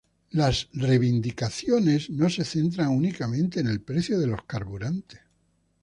[0.31, 5.19] Las reivindicativos no se centran únicamente en el precio de los carburantes.